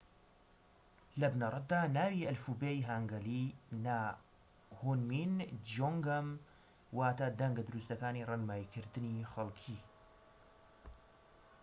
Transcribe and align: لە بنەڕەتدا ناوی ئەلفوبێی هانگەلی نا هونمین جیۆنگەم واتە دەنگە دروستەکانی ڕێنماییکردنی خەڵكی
لە 1.19 1.27
بنەڕەتدا 1.33 1.81
ناوی 1.97 2.27
ئەلفوبێی 2.29 2.85
هانگەلی 2.89 3.45
نا 3.85 3.99
هونمین 4.79 5.33
جیۆنگەم 5.67 6.27
واتە 6.97 7.27
دەنگە 7.39 7.63
دروستەکانی 7.67 8.27
ڕێنماییکردنی 8.29 9.27
خەڵكی 9.33 9.77